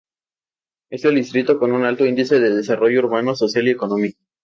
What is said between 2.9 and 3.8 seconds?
urbano, social y